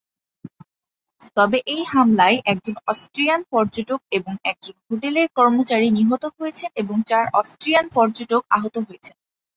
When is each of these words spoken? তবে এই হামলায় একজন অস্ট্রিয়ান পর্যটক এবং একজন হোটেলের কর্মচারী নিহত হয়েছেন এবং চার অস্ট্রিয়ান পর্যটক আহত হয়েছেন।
তবে 1.37 1.57
এই 1.65 1.83
হামলায় 1.87 2.37
একজন 2.45 2.75
অস্ট্রিয়ান 2.87 3.41
পর্যটক 3.51 3.99
এবং 4.11 4.33
একজন 4.43 4.75
হোটেলের 4.87 5.27
কর্মচারী 5.37 5.87
নিহত 5.91 6.23
হয়েছেন 6.37 6.69
এবং 6.75 6.97
চার 7.07 7.25
অস্ট্রিয়ান 7.33 7.85
পর্যটক 7.95 8.41
আহত 8.57 8.75
হয়েছেন। 8.79 9.15